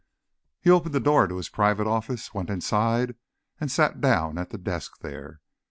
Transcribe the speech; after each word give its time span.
He 0.61 0.71
opened 0.71 0.95
the 0.95 0.99
door 0.99 1.25
of 1.25 1.29
his 1.29 1.47
private 1.47 1.85
office, 1.85 2.33
went 2.33 2.49
inside 2.49 3.13
and 3.59 3.69
sat 3.71 4.01
down 4.01 4.39
at 4.39 4.49
the 4.49 4.57
desk 4.57 5.01
there. 5.01 5.41